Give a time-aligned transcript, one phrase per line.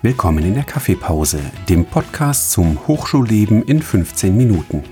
[0.00, 4.84] Willkommen in der Kaffeepause, dem Podcast zum Hochschulleben in 15 Minuten.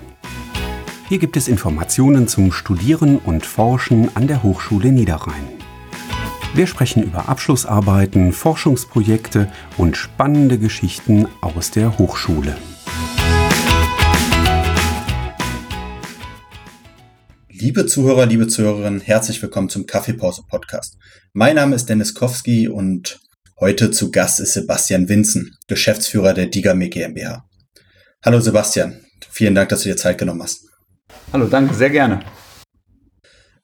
[1.09, 5.47] Hier gibt es Informationen zum Studieren und Forschen an der Hochschule Niederrhein.
[6.55, 12.57] Wir sprechen über Abschlussarbeiten, Forschungsprojekte und spannende Geschichten aus der Hochschule.
[17.49, 20.99] Liebe Zuhörer, liebe Zuhörerinnen, herzlich willkommen zum Kaffeepause Podcast.
[21.33, 23.21] Mein Name ist Dennis Kowski und
[23.59, 27.49] Heute zu Gast ist Sebastian Winzen, Geschäftsführer der Digame GmbH.
[28.23, 30.67] Hallo Sebastian, vielen Dank, dass du dir Zeit genommen hast.
[31.33, 32.21] Hallo, danke, sehr gerne.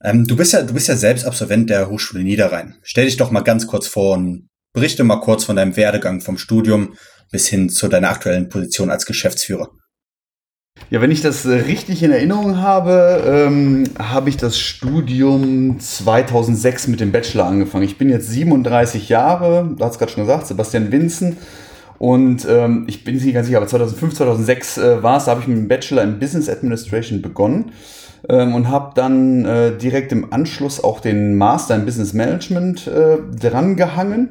[0.02, 2.76] Ähm, du, bist ja, du bist ja selbst Absolvent der Hochschule Niederrhein.
[2.82, 6.38] Stell dich doch mal ganz kurz vor und berichte mal kurz von deinem Werdegang vom
[6.38, 6.96] Studium
[7.30, 9.68] bis hin zu deiner aktuellen Position als Geschäftsführer.
[10.90, 16.88] Ja, wenn ich das äh, richtig in Erinnerung habe, ähm, habe ich das Studium 2006
[16.88, 17.84] mit dem Bachelor angefangen.
[17.84, 21.38] Ich bin jetzt 37 Jahre, du hast gerade schon gesagt, Sebastian Winzen.
[21.98, 25.40] Und ähm, ich bin nicht ganz sicher, aber 2005, 2006 äh, war es, da habe
[25.40, 27.72] ich mit dem Bachelor in Business Administration begonnen
[28.28, 33.18] ähm, und habe dann äh, direkt im Anschluss auch den Master in Business Management äh,
[33.40, 34.30] drangehangen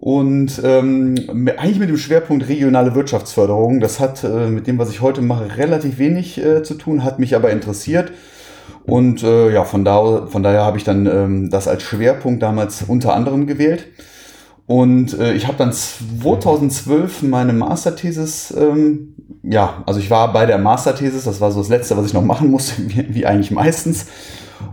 [0.00, 3.80] und ähm, eigentlich mit dem Schwerpunkt regionale Wirtschaftsförderung.
[3.80, 7.18] Das hat äh, mit dem, was ich heute mache, relativ wenig äh, zu tun, hat
[7.18, 8.10] mich aber interessiert.
[8.86, 12.82] Und äh, ja, von, da, von daher habe ich dann ähm, das als Schwerpunkt damals
[12.88, 13.88] unter anderem gewählt.
[14.66, 20.58] Und äh, ich habe dann 2012 meine Masterthesis, ähm, ja, also ich war bei der
[20.58, 24.06] Masterthesis, das war so das Letzte, was ich noch machen musste, wie, wie eigentlich meistens.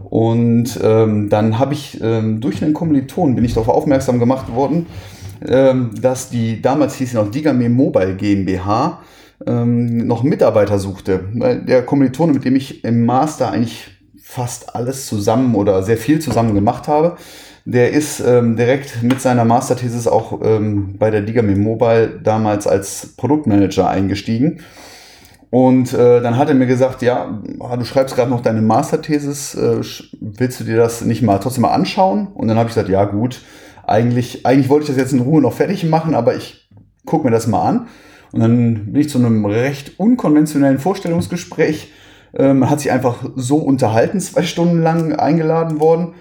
[0.09, 4.85] Und ähm, dann habe ich ähm, durch einen Kommiliton bin ich darauf aufmerksam gemacht worden,
[5.45, 9.01] ähm, dass die, damals hieß sie noch Digame Mobile GmbH,
[9.45, 11.19] ähm, noch Mitarbeiter suchte.
[11.67, 13.89] Der Kommilitone, mit dem ich im Master eigentlich
[14.21, 17.17] fast alles zusammen oder sehr viel zusammen gemacht habe,
[17.65, 23.13] der ist ähm, direkt mit seiner Masterthesis auch ähm, bei der Digame Mobile damals als
[23.17, 24.61] Produktmanager eingestiegen.
[25.49, 27.41] Und äh, dann hat er mir gesagt, ja,
[27.77, 29.81] du schreibst gerade noch deine Masterthesis, äh,
[30.19, 32.27] willst du dir das nicht mal trotzdem mal anschauen?
[32.33, 33.41] Und dann habe ich gesagt, ja gut,
[33.87, 36.69] eigentlich, eigentlich wollte ich das jetzt in Ruhe noch fertig machen, aber ich
[37.05, 37.87] gucke mir das mal an.
[38.31, 41.91] Und dann bin ich zu einem recht unkonventionellen Vorstellungsgespräch.
[42.37, 46.13] Ähm, man hat sich einfach so unterhalten, zwei Stunden lang eingeladen worden.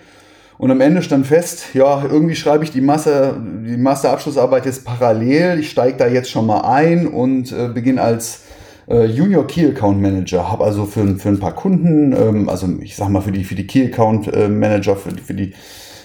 [0.58, 5.58] Und am Ende stand fest, ja, irgendwie schreibe ich die, Master, die Masterabschlussarbeit jetzt parallel.
[5.58, 8.44] Ich steige da jetzt schon mal ein und äh, beginne als
[8.88, 10.50] äh, Junior Key Account Manager.
[10.50, 13.56] Habe also für, für ein paar Kunden, ähm, also ich sag mal für die, für
[13.56, 15.52] die Key Account äh, Manager, für, für die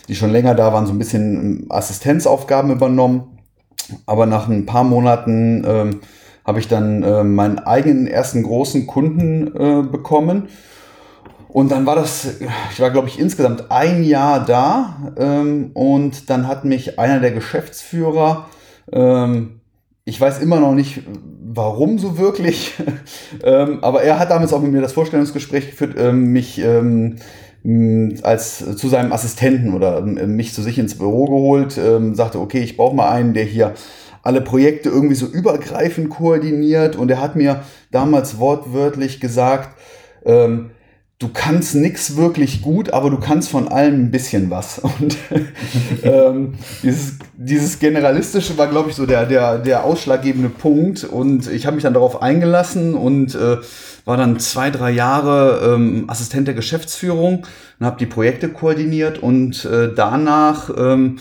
[0.08, 3.38] die schon länger da waren, so ein bisschen ähm, Assistenzaufgaben übernommen.
[4.06, 6.00] Aber nach ein paar Monaten ähm,
[6.46, 10.48] habe ich dann äh, meinen eigenen ersten großen Kunden äh, bekommen.
[11.50, 12.40] Und dann war das,
[12.72, 17.32] ich war glaube ich insgesamt ein Jahr da ähm, und dann hat mich einer der
[17.32, 18.48] Geschäftsführer,
[18.94, 19.60] ähm,
[20.06, 21.02] ich weiß immer noch nicht,
[21.44, 22.74] warum so wirklich,
[23.44, 27.18] ähm, aber er hat damals auch mit mir das Vorstellungsgespräch geführt, ähm, mich ähm,
[28.24, 32.76] als zu seinem Assistenten oder mich zu sich ins Büro geholt, ähm, sagte, okay, ich
[32.76, 33.74] brauche mal einen, der hier
[34.24, 36.96] alle Projekte irgendwie so übergreifend koordiniert.
[36.96, 39.78] Und er hat mir damals wortwörtlich gesagt,
[40.26, 40.72] ähm,
[41.22, 44.80] du kannst nichts wirklich gut, aber du kannst von allem ein bisschen was.
[45.00, 45.18] Und
[46.04, 51.04] ähm, dieses, dieses Generalistische war, glaube ich, so der, der, der ausschlaggebende Punkt.
[51.04, 53.58] Und ich habe mich dann darauf eingelassen und äh,
[54.04, 57.46] war dann zwei, drei Jahre ähm, Assistent der Geschäftsführung
[57.80, 61.20] und habe die Projekte koordiniert und äh, danach ähm,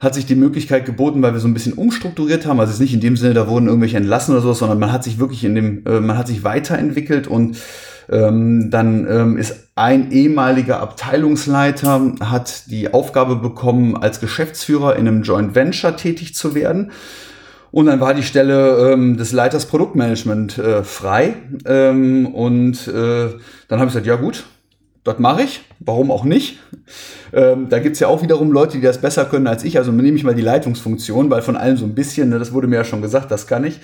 [0.00, 2.60] hat sich die Möglichkeit geboten, weil wir so ein bisschen umstrukturiert haben.
[2.60, 4.92] Also es ist nicht in dem Sinne, da wurden irgendwelche entlassen oder so, sondern man
[4.92, 7.58] hat sich wirklich in dem, äh, man hat sich weiterentwickelt und
[8.10, 15.22] ähm, dann ähm, ist ein ehemaliger Abteilungsleiter, hat die Aufgabe bekommen, als Geschäftsführer in einem
[15.22, 16.92] Joint Venture tätig zu werden.
[17.70, 21.34] Und dann war die Stelle ähm, des Leiters Produktmanagement äh, frei.
[21.66, 23.30] Ähm, und äh,
[23.66, 24.44] dann habe ich gesagt, ja gut,
[25.02, 25.62] das mache ich.
[25.80, 26.60] Warum auch nicht?
[27.32, 29.76] Ähm, da gibt's ja auch wiederum Leute, die das besser können als ich.
[29.76, 32.68] Also nehme ich mal die Leitungsfunktion, weil von allem so ein bisschen, ne, das wurde
[32.68, 33.80] mir ja schon gesagt, das kann ich.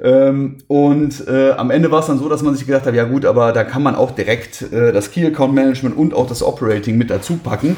[0.00, 3.04] Ähm, und äh, am Ende war es dann so, dass man sich gedacht hat, ja
[3.04, 6.42] gut, aber da kann man auch direkt äh, das Key Account Management und auch das
[6.42, 7.76] Operating mit dazu packen.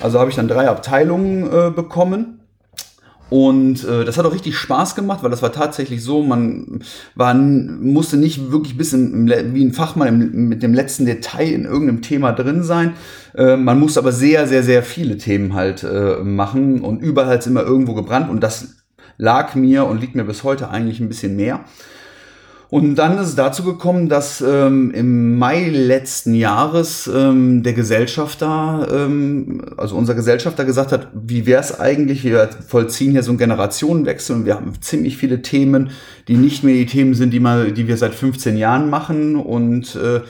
[0.00, 2.40] Also habe ich dann drei Abteilungen äh, bekommen.
[3.30, 6.82] Und äh, das hat auch richtig Spaß gemacht, weil das war tatsächlich so, man
[7.14, 11.64] war, musste nicht wirklich bis im, wie ein Fachmann im, mit dem letzten Detail in
[11.64, 12.92] irgendeinem Thema drin sein.
[13.34, 17.46] Äh, man musste aber sehr, sehr, sehr viele Themen halt äh, machen und überall hat
[17.46, 18.73] immer irgendwo gebrannt und das
[19.16, 21.60] lag mir und liegt mir bis heute eigentlich ein bisschen mehr.
[22.74, 28.88] Und dann ist es dazu gekommen, dass ähm, im Mai letzten Jahres ähm, der Gesellschafter,
[28.90, 33.38] ähm, also unser Gesellschafter gesagt hat, wie wäre es eigentlich, wir vollziehen hier so einen
[33.38, 35.90] Generationenwechsel und wir haben ziemlich viele Themen,
[36.26, 39.36] die nicht mehr die Themen sind, die, mal, die wir seit 15 Jahren machen.
[39.36, 40.22] Und äh,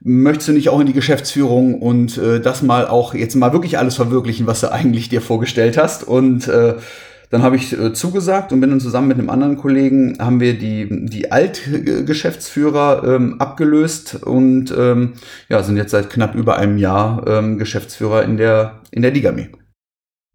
[0.00, 3.78] möchtest du nicht auch in die Geschäftsführung und äh, das mal auch jetzt mal wirklich
[3.78, 6.06] alles verwirklichen, was du eigentlich dir vorgestellt hast?
[6.06, 6.74] Und äh,
[7.32, 10.58] dann habe ich äh, zugesagt und bin dann zusammen mit einem anderen Kollegen, haben wir
[10.58, 15.14] die, die Altgeschäftsführer ähm, abgelöst und ähm,
[15.48, 19.48] ja, sind jetzt seit knapp über einem Jahr ähm, Geschäftsführer in der, in der Digame.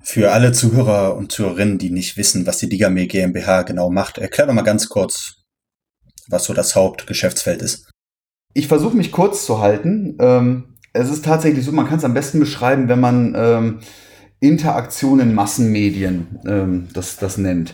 [0.04, 4.48] Für alle Zuhörer und Zuhörerinnen, die nicht wissen, was die Digame GmbH genau macht, erklär
[4.48, 5.44] doch mal ganz kurz,
[6.28, 7.92] was so das Hauptgeschäftsfeld ist.
[8.56, 10.18] Ich versuche mich kurz zu halten.
[10.20, 13.80] Ähm, es ist tatsächlich so, man kann es am besten beschreiben, wenn man ähm,
[14.39, 17.74] Interaktion in Massenmedien ähm, das, das nennt.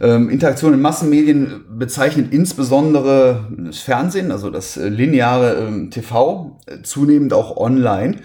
[0.00, 6.82] Ähm, Interaktion in Massenmedien bezeichnet insbesondere das Fernsehen, also das äh, lineare ähm, TV, äh,
[6.82, 8.16] zunehmend auch online.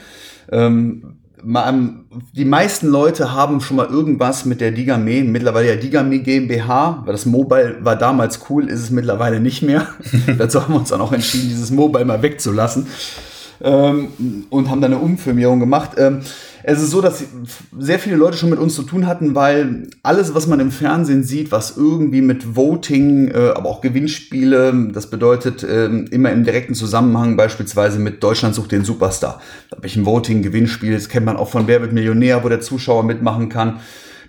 [0.52, 7.02] Ähm, die meisten Leute haben schon mal irgendwas mit der Digame, mittlerweile ja Digame GmbH,
[7.04, 9.88] weil das Mobile war damals cool, ist es mittlerweile nicht mehr.
[10.38, 12.86] Dazu haben wir uns dann auch entschieden, dieses Mobile mal wegzulassen
[13.62, 14.10] ähm,
[14.52, 15.92] und haben dann eine Umfirmierung gemacht.
[15.98, 16.20] Ähm,
[16.64, 17.24] es ist so, dass
[17.78, 21.24] sehr viele Leute schon mit uns zu tun hatten, weil alles, was man im Fernsehen
[21.24, 26.74] sieht, was irgendwie mit Voting, äh, aber auch Gewinnspiele, das bedeutet äh, immer im direkten
[26.74, 29.42] Zusammenhang beispielsweise mit Deutschland sucht den Superstar.
[29.70, 32.50] Da habe ich ein Voting, Gewinnspiel, das kennt man auch von Wer wird Millionär, wo
[32.50, 33.80] der Zuschauer mitmachen kann.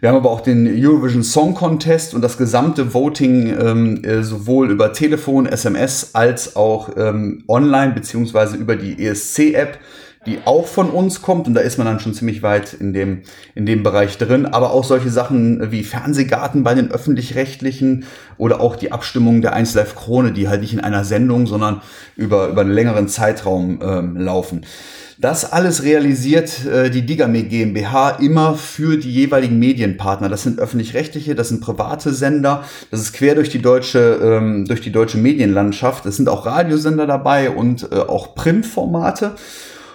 [0.02, 4.72] Wir haben aber auch den Eurovision Song Contest und das gesamte Voting ähm, äh, sowohl
[4.72, 9.78] über Telefon, SMS als auch ähm, online beziehungsweise über die ESC-App
[10.26, 13.22] die auch von uns kommt und da ist man dann schon ziemlich weit in dem,
[13.54, 14.46] in dem Bereich drin.
[14.46, 18.04] Aber auch solche Sachen wie Fernsehgarten bei den öffentlich-rechtlichen
[18.38, 21.82] oder auch die Abstimmung der 1 Live Krone, die halt nicht in einer Sendung, sondern
[22.16, 24.64] über, über einen längeren Zeitraum ähm, laufen.
[25.18, 30.28] Das alles realisiert äh, die Digame GmbH immer für die jeweiligen Medienpartner.
[30.28, 34.80] Das sind öffentlich-rechtliche, das sind private Sender, das ist quer durch die deutsche, ähm, durch
[34.80, 36.06] die deutsche Medienlandschaft.
[36.06, 39.36] Es sind auch Radiosender dabei und äh, auch Printformate.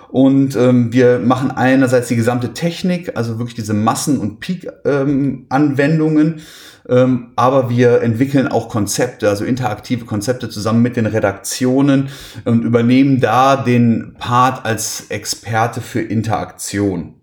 [0.09, 6.42] Und ähm, wir machen einerseits die gesamte Technik, also wirklich diese Massen- und Peak-Anwendungen, ähm,
[6.89, 12.09] ähm, aber wir entwickeln auch Konzepte, also interaktive Konzepte zusammen mit den Redaktionen
[12.45, 17.15] und übernehmen da den Part als Experte für Interaktion.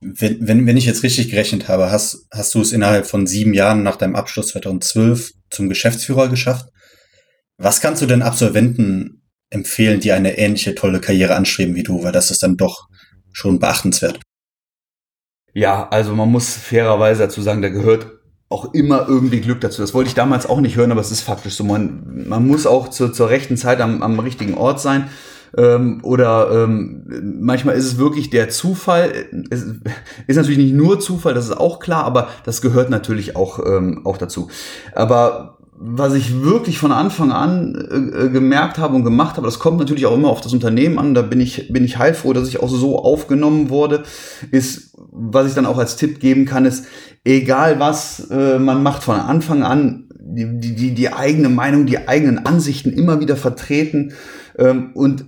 [0.00, 3.54] Wenn, wenn, wenn ich jetzt richtig gerechnet habe, hast, hast du es innerhalb von sieben
[3.54, 6.68] Jahren nach deinem Abschluss 2012 zum Geschäftsführer geschafft.
[7.56, 9.17] Was kannst du denn Absolventen
[9.50, 12.88] empfehlen, die eine ähnliche tolle Karriere anstreben wie du, weil das ist dann doch
[13.32, 14.20] schon beachtenswert.
[15.54, 18.06] Ja, also man muss fairerweise dazu sagen, da gehört
[18.48, 19.82] auch immer irgendwie Glück dazu.
[19.82, 21.64] Das wollte ich damals auch nicht hören, aber es ist faktisch so.
[21.64, 25.08] Man, man muss auch zu, zur rechten Zeit am, am richtigen Ort sein.
[25.56, 27.04] Ähm, oder ähm,
[27.40, 29.26] manchmal ist es wirklich der Zufall.
[29.50, 29.64] Es
[30.26, 34.02] ist natürlich nicht nur Zufall, das ist auch klar, aber das gehört natürlich auch, ähm,
[34.04, 34.48] auch dazu.
[34.94, 39.60] Aber was ich wirklich von Anfang an äh, äh, gemerkt habe und gemacht habe, das
[39.60, 42.48] kommt natürlich auch immer auf das Unternehmen an, da bin ich, bin ich heilfroh, dass
[42.48, 44.02] ich auch so aufgenommen wurde,
[44.50, 46.86] ist, was ich dann auch als Tipp geben kann, ist,
[47.24, 52.44] egal was äh, man macht von Anfang an, die, die, die eigene Meinung, die eigenen
[52.44, 54.12] Ansichten immer wieder vertreten
[54.58, 55.26] ähm, und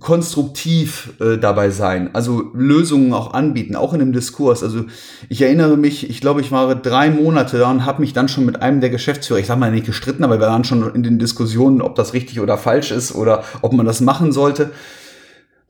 [0.00, 4.62] konstruktiv äh, dabei sein, also Lösungen auch anbieten, auch in dem Diskurs.
[4.62, 4.84] Also
[5.28, 8.44] ich erinnere mich, ich glaube, ich war drei Monate da und habe mich dann schon
[8.44, 11.18] mit einem der Geschäftsführer, ich sage mal nicht gestritten, aber wir waren schon in den
[11.18, 14.70] Diskussionen, ob das richtig oder falsch ist oder ob man das machen sollte.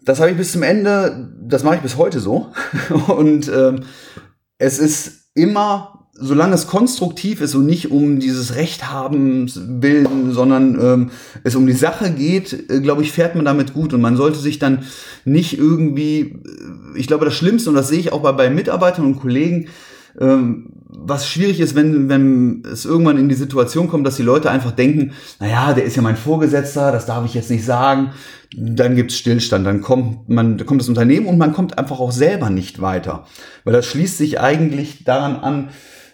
[0.01, 2.53] Das habe ich bis zum Ende, das mache ich bis heute so.
[3.09, 3.81] Und ähm,
[4.57, 9.51] es ist immer solange es konstruktiv ist und nicht um dieses Recht haben
[9.83, 11.11] willen, sondern ähm,
[11.45, 14.39] es um die Sache geht, äh, glaube ich, fährt man damit gut und man sollte
[14.39, 14.85] sich dann
[15.25, 19.05] nicht irgendwie, äh, ich glaube, das Schlimmste und das sehe ich auch bei, bei Mitarbeitern
[19.05, 19.69] und Kollegen,
[20.21, 24.51] ähm, was schwierig ist, wenn, wenn es irgendwann in die Situation kommt, dass die Leute
[24.51, 28.11] einfach denken, naja, der ist ja mein Vorgesetzter, das darf ich jetzt nicht sagen.
[28.57, 32.51] Dann gibt's Stillstand, dann kommt man, kommt das Unternehmen und man kommt einfach auch selber
[32.51, 33.27] nicht weiter.
[33.65, 35.69] Weil das schließt sich eigentlich daran an,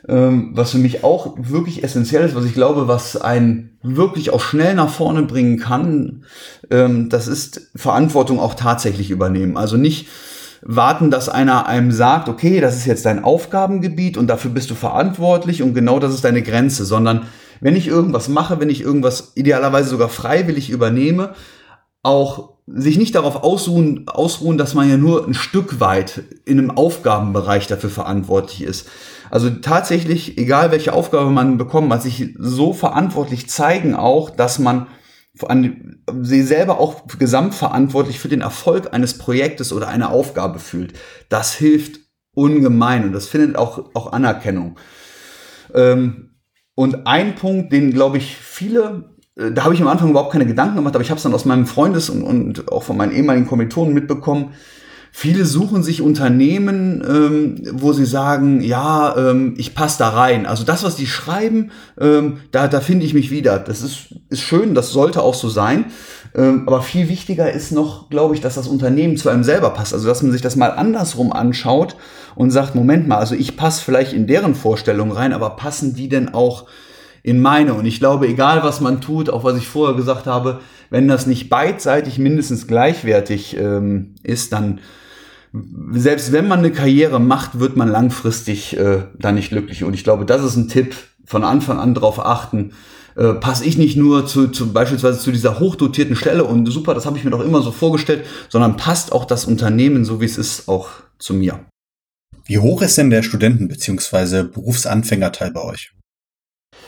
[0.08, 4.40] ähm, was für mich auch wirklich essentiell ist, was ich glaube, was einen wirklich auch
[4.40, 6.24] schnell nach vorne bringen kann,
[6.70, 9.56] ähm, das ist Verantwortung auch tatsächlich übernehmen.
[9.56, 10.08] Also nicht
[10.62, 14.74] warten, dass einer einem sagt, okay, das ist jetzt dein Aufgabengebiet und dafür bist du
[14.74, 17.26] verantwortlich und genau das ist deine Grenze, sondern
[17.60, 21.34] wenn ich irgendwas mache, wenn ich irgendwas idealerweise sogar freiwillig übernehme,
[22.02, 26.70] auch sich nicht darauf ausruhen, ausruhen, dass man ja nur ein Stück weit in einem
[26.70, 28.88] Aufgabenbereich dafür verantwortlich ist.
[29.30, 34.86] Also tatsächlich, egal welche Aufgabe man bekommt, man sich so verantwortlich zeigen auch, dass man
[35.46, 40.94] an, sie selber auch gesamtverantwortlich für den Erfolg eines Projektes oder einer Aufgabe fühlt.
[41.28, 42.00] Das hilft
[42.34, 44.78] ungemein und das findet auch, auch Anerkennung.
[45.74, 46.30] Ähm,
[46.76, 50.76] und ein Punkt, den glaube ich viele, da habe ich am Anfang überhaupt keine Gedanken
[50.76, 53.46] gemacht, aber ich habe es dann aus meinem Freundes- und, und auch von meinen ehemaligen
[53.46, 54.52] Kommilitonen mitbekommen,
[55.16, 60.44] Viele suchen sich Unternehmen, ähm, wo sie sagen, ja, ähm, ich passe da rein.
[60.44, 63.60] Also das, was die schreiben, ähm, da, da finde ich mich wieder.
[63.60, 65.84] Das ist, ist schön, das sollte auch so sein.
[66.34, 69.94] Ähm, aber viel wichtiger ist noch, glaube ich, dass das Unternehmen zu einem selber passt.
[69.94, 71.94] Also dass man sich das mal andersrum anschaut
[72.34, 76.08] und sagt, Moment mal, also ich passe vielleicht in deren Vorstellung rein, aber passen die
[76.08, 76.64] denn auch
[77.24, 77.74] in meine?
[77.74, 81.26] Und ich glaube, egal was man tut, auch was ich vorher gesagt habe, wenn das
[81.26, 84.78] nicht beidseitig mindestens gleichwertig ähm, ist, dann
[85.92, 89.82] selbst wenn man eine Karriere macht, wird man langfristig äh, da nicht glücklich.
[89.84, 90.94] Und ich glaube, das ist ein Tipp,
[91.26, 92.72] von Anfang an darauf achten,
[93.16, 97.06] äh, passe ich nicht nur zu, zu beispielsweise zu dieser hochdotierten Stelle und super, das
[97.06, 100.36] habe ich mir doch immer so vorgestellt, sondern passt auch das Unternehmen, so wie es
[100.36, 101.60] ist, auch zu mir.
[102.44, 104.42] Wie hoch ist denn der Studenten- bzw.
[104.42, 105.92] Berufsanfängerteil bei euch?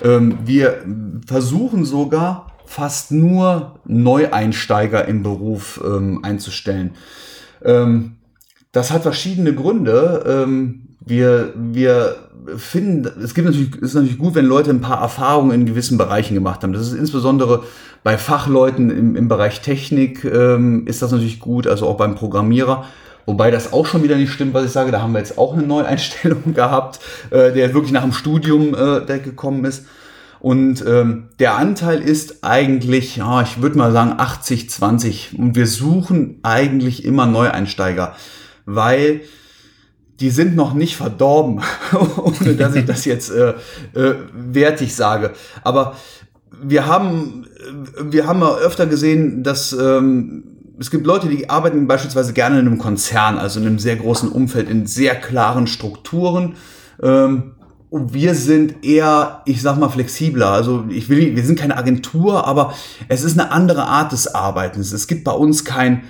[0.03, 0.85] Ähm, wir
[1.27, 6.93] versuchen sogar fast nur Neueinsteiger im Beruf ähm, einzustellen.
[7.65, 8.17] Ähm,
[8.73, 10.25] das hat verschiedene Gründe.
[10.27, 12.17] Ähm, wir, wir
[12.57, 16.35] finden, es gibt natürlich, ist natürlich gut, wenn Leute ein paar Erfahrungen in gewissen Bereichen
[16.35, 16.73] gemacht haben.
[16.73, 17.65] Das ist insbesondere
[18.03, 22.85] bei Fachleuten im, im Bereich Technik ähm, ist das natürlich gut, also auch beim Programmierer.
[23.27, 24.93] Wobei das auch schon wieder nicht stimmt, was ich sage.
[24.93, 29.05] Da haben wir jetzt auch eine Neueinstellung gehabt, äh, der wirklich nach dem Studium äh,
[29.05, 29.85] der gekommen ist.
[30.39, 35.35] Und ähm, der Anteil ist eigentlich, ja, ich würde mal sagen 80, 20.
[35.39, 38.15] Und wir suchen eigentlich immer Neueinsteiger
[38.67, 39.23] weil
[40.21, 41.63] die sind noch nicht verdorben,
[42.17, 43.55] ohne dass ich das jetzt äh,
[43.95, 45.33] äh, wertig sage.
[45.63, 45.97] Aber
[46.63, 47.47] wir haben,
[48.01, 50.45] wir haben öfter gesehen, dass ähm,
[50.79, 54.31] es gibt Leute, die arbeiten beispielsweise gerne in einem Konzern, also in einem sehr großen
[54.31, 56.57] Umfeld, in sehr klaren Strukturen.
[57.03, 57.55] Ähm,
[57.91, 60.51] wir sind eher, ich sag mal, flexibler.
[60.51, 62.75] Also ich will, wir sind keine Agentur, aber
[63.09, 64.93] es ist eine andere Art des Arbeitens.
[64.93, 66.05] Es gibt bei uns kein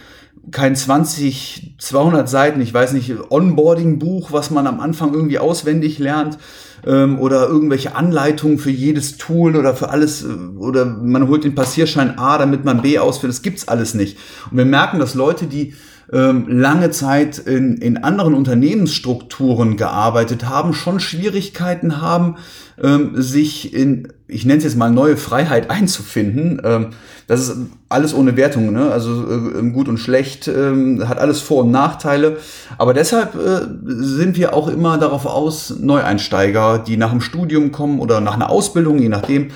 [0.53, 6.39] kein 20, 200 Seiten, ich weiß nicht, Onboarding-Buch, was man am Anfang irgendwie auswendig lernt
[6.87, 10.29] ähm, oder irgendwelche Anleitungen für jedes Tool oder für alles äh,
[10.59, 13.33] oder man holt den Passierschein A, damit man B ausführt.
[13.33, 14.17] Das gibt's alles nicht.
[14.51, 15.75] Und wir merken, dass Leute, die
[16.13, 22.37] ähm, lange Zeit in, in anderen Unternehmensstrukturen gearbeitet haben, schon Schwierigkeiten haben,
[22.83, 26.61] ähm, sich in, ich nenne es jetzt mal neue Freiheit einzufinden.
[26.65, 26.89] Ähm,
[27.27, 27.57] das ist
[27.89, 28.91] alles ohne Wertung, ne?
[28.91, 32.39] also äh, gut und schlecht, äh, hat alles Vor- und Nachteile.
[32.79, 38.01] Aber deshalb äh, sind wir auch immer darauf aus, Neueinsteiger, die nach dem Studium kommen
[38.01, 39.49] oder nach einer Ausbildung, je nachdem.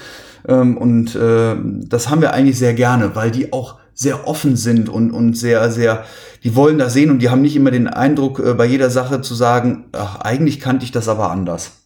[0.48, 1.54] Ähm, und äh,
[1.88, 5.70] das haben wir eigentlich sehr gerne, weil die auch sehr offen sind und, und sehr,
[5.70, 6.04] sehr,
[6.42, 9.20] die wollen das sehen und die haben nicht immer den Eindruck, äh, bei jeder Sache
[9.20, 11.79] zu sagen, ach, eigentlich kannte ich das aber anders.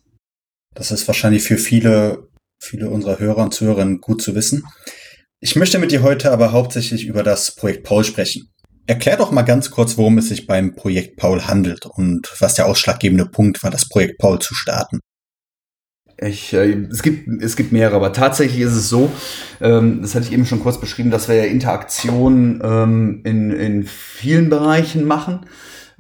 [0.75, 2.29] Das ist wahrscheinlich für viele,
[2.61, 4.65] viele unserer Hörer und Zuhörerinnen gut zu wissen.
[5.41, 8.49] Ich möchte mit dir heute aber hauptsächlich über das Projekt Paul sprechen.
[8.87, 12.67] Erklär doch mal ganz kurz, worum es sich beim Projekt Paul handelt und was der
[12.67, 15.01] ausschlaggebende Punkt war, das Projekt Paul zu starten.
[16.19, 19.11] Ich, äh, es, gibt, es gibt mehrere, aber tatsächlich ist es so,
[19.61, 23.85] ähm, das hatte ich eben schon kurz beschrieben, dass wir ja Interaktion ähm, in, in
[23.85, 25.47] vielen Bereichen machen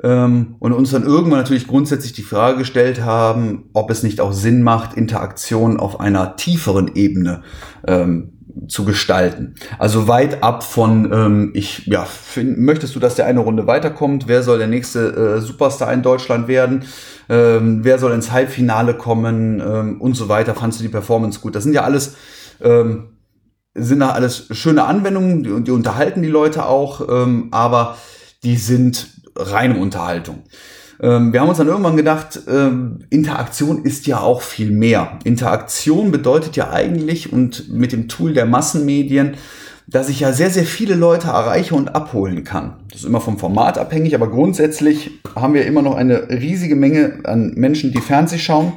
[0.04, 4.62] und uns dann irgendwann natürlich grundsätzlich die Frage gestellt haben, ob es nicht auch Sinn
[4.62, 7.42] macht, Interaktion auf einer tieferen Ebene
[7.86, 8.34] ähm,
[8.68, 9.54] zu gestalten.
[9.78, 14.28] Also weit ab von, ähm, ich, ja, find, möchtest du, dass der eine Runde weiterkommt?
[14.28, 16.84] Wer soll der nächste äh, Superstar in Deutschland werden?
[17.28, 19.60] Ähm, wer soll ins Halbfinale kommen?
[19.60, 20.54] Ähm, und so weiter.
[20.54, 21.54] Fandst du die Performance gut?
[21.54, 22.16] Das sind ja alles,
[22.62, 23.16] ähm,
[23.74, 27.96] sind da alles schöne Anwendungen, die, die unterhalten die Leute auch, ähm, aber
[28.44, 30.42] die sind reine Unterhaltung.
[31.00, 35.18] Ähm, wir haben uns dann irgendwann gedacht, ähm, Interaktion ist ja auch viel mehr.
[35.24, 39.36] Interaktion bedeutet ja eigentlich und mit dem Tool der Massenmedien,
[39.86, 42.78] dass ich ja sehr, sehr viele Leute erreiche und abholen kann.
[42.90, 47.20] Das ist immer vom Format abhängig, aber grundsätzlich haben wir immer noch eine riesige Menge
[47.24, 48.72] an Menschen, die Fernseh schauen.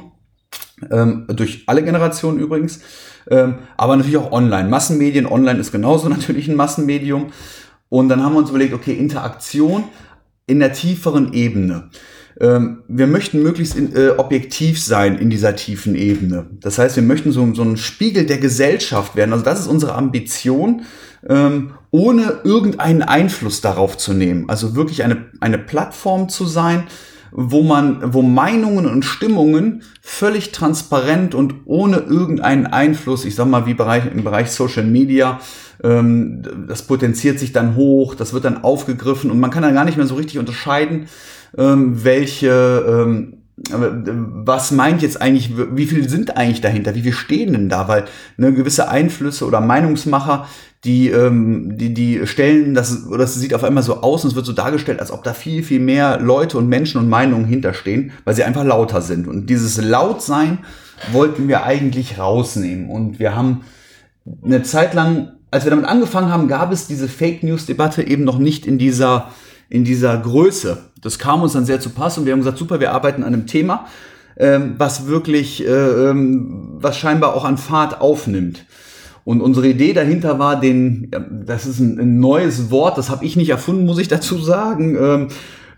[0.90, 2.80] Ähm, durch alle Generationen übrigens.
[3.30, 4.68] Ähm, aber natürlich auch online.
[4.68, 7.32] Massenmedien, online ist genauso natürlich ein Massenmedium.
[7.88, 9.84] Und dann haben wir uns überlegt, okay, Interaktion
[10.48, 11.90] in der tieferen Ebene.
[12.40, 16.46] ähm, wir möchten möglichst in, äh, objektiv sein in dieser tiefen Ebene.
[16.60, 19.32] Das heißt, wir möchten so, so ein Spiegel der Gesellschaft werden.
[19.32, 20.82] Also das ist unsere Ambition,
[21.28, 24.48] ähm, ohne irgendeinen Einfluss darauf zu nehmen.
[24.48, 26.84] Also wirklich eine, eine Plattform zu sein,
[27.30, 33.66] wo man, wo Meinungen und Stimmungen völlig transparent und ohne irgendeinen Einfluss, ich sag mal,
[33.66, 35.40] wie Bereich, im Bereich Social Media,
[35.82, 39.84] ähm, das potenziert sich dann hoch, das wird dann aufgegriffen und man kann dann gar
[39.84, 41.06] nicht mehr so richtig unterscheiden,
[41.56, 43.37] ähm, welche, ähm,
[43.70, 48.04] was meint jetzt eigentlich, wie viel sind eigentlich dahinter, wie viel stehen denn da, weil
[48.36, 50.46] ne, gewisse Einflüsse oder Meinungsmacher,
[50.84, 54.46] die, ähm, die, die stellen das, das sieht auf einmal so aus und es wird
[54.46, 58.34] so dargestellt, als ob da viel, viel mehr Leute und Menschen und Meinungen hinterstehen, weil
[58.34, 59.26] sie einfach lauter sind.
[59.26, 60.58] Und dieses Lautsein
[61.12, 62.88] wollten wir eigentlich rausnehmen.
[62.90, 63.62] Und wir haben
[64.44, 68.24] eine Zeit lang, als wir damit angefangen haben, gab es diese Fake News Debatte eben
[68.24, 69.30] noch nicht in dieser,
[69.68, 70.78] in dieser Größe.
[71.00, 73.34] Das kam uns dann sehr zu Pass und wir haben gesagt, super, wir arbeiten an
[73.34, 73.86] einem Thema,
[74.36, 78.64] ähm, was wirklich, äh, ähm, was scheinbar auch an Fahrt aufnimmt.
[79.24, 81.10] Und unsere Idee dahinter war, den,
[81.44, 84.96] das ist ein, ein neues Wort, das habe ich nicht erfunden, muss ich dazu sagen.
[84.98, 85.28] Ähm,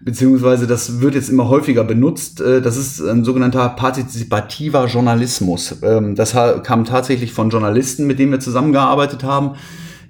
[0.01, 2.41] beziehungsweise das wird jetzt immer häufiger benutzt.
[2.41, 5.77] Äh, das ist ein sogenannter partizipativer Journalismus.
[5.83, 6.33] Ähm, das
[6.63, 9.57] kam tatsächlich von Journalisten, mit denen wir zusammengearbeitet haben,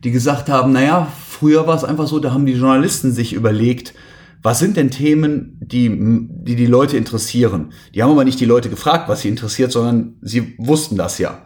[0.05, 1.09] die gesagt haben, naja,
[1.41, 3.95] früher war es einfach so, da haben die Journalisten sich überlegt,
[4.43, 7.73] was sind denn Themen, die, die die Leute interessieren?
[7.95, 11.39] Die haben aber nicht die Leute gefragt, was sie interessiert, sondern sie wussten das ja.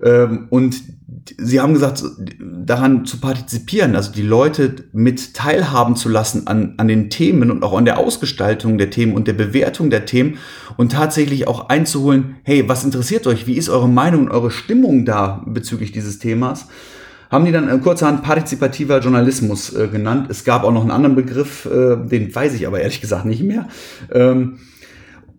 [0.00, 0.80] Ähm, und
[1.38, 2.04] sie haben gesagt,
[2.40, 7.64] daran zu partizipieren, also die Leute mit teilhaben zu lassen an, an den Themen und
[7.64, 10.38] auch an der Ausgestaltung der Themen und der Bewertung der Themen
[10.76, 13.48] und tatsächlich auch einzuholen, hey, was interessiert euch?
[13.48, 16.68] Wie ist eure Meinung und eure Stimmung da bezüglich dieses Themas?
[17.30, 20.26] Haben die dann kurzerhand partizipativer Journalismus äh, genannt.
[20.30, 23.42] Es gab auch noch einen anderen Begriff, äh, den weiß ich aber ehrlich gesagt nicht
[23.42, 23.68] mehr.
[24.12, 24.58] Ähm,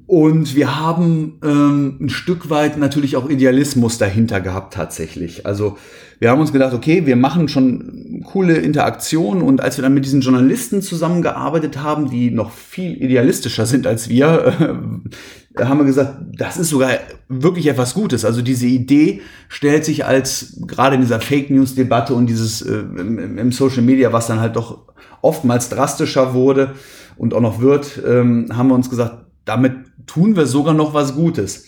[0.08, 5.46] und wir haben ähm, ein Stück weit natürlich auch Idealismus dahinter gehabt tatsächlich.
[5.46, 5.78] Also
[6.20, 10.06] wir haben uns gedacht, okay, wir machen schon coole Interaktionen und als wir dann mit
[10.06, 15.10] diesen Journalisten zusammengearbeitet haben, die noch viel idealistischer sind als wir, äh,
[15.60, 16.92] haben wir gesagt, das ist sogar
[17.30, 18.26] wirklich etwas Gutes.
[18.26, 22.80] Also diese Idee stellt sich als gerade in dieser Fake News Debatte und dieses äh,
[22.80, 24.86] im, im, Social Media, was dann halt doch
[25.22, 26.76] oftmals drastischer wurde
[27.18, 29.74] und auch noch wird, ähm, haben wir uns gesagt, damit
[30.06, 31.66] tun wir sogar noch was Gutes.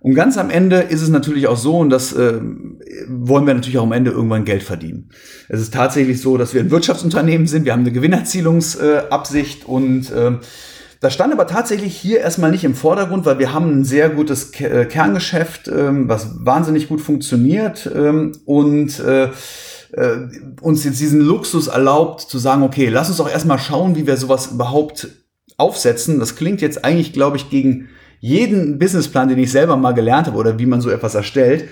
[0.00, 2.40] Und ganz am Ende ist es natürlich auch so, und das äh,
[3.08, 5.10] wollen wir natürlich auch am Ende irgendwann Geld verdienen.
[5.48, 10.10] Es ist tatsächlich so, dass wir ein Wirtschaftsunternehmen sind, wir haben eine Gewinnerzielungsabsicht äh, und
[10.10, 10.32] äh,
[11.02, 14.52] das stand aber tatsächlich hier erstmal nicht im Vordergrund, weil wir haben ein sehr gutes
[14.60, 20.16] äh, Kerngeschäft, ähm, was wahnsinnig gut funktioniert ähm, und äh, äh,
[20.60, 24.16] uns jetzt diesen Luxus erlaubt zu sagen, okay, lass uns doch erstmal schauen, wie wir
[24.16, 25.08] sowas überhaupt
[25.56, 26.20] aufsetzen.
[26.20, 27.88] Das klingt jetzt eigentlich, glaube ich, gegen
[28.20, 31.64] jeden Businessplan, den ich selber mal gelernt habe oder wie man so etwas erstellt,